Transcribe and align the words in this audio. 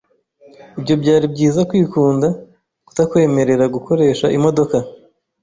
Ibyo 0.79 0.93
byari 1.01 1.25
byiza 1.33 1.61
kwikunda 1.69 2.27
kutakwemerera 2.87 3.65
gukoresha 3.75 4.25
imodoka. 4.37 4.77